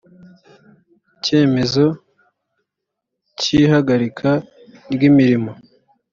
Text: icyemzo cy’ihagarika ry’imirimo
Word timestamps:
icyemzo 1.15 1.85
cy’ihagarika 3.39 4.29
ry’imirimo 4.93 5.51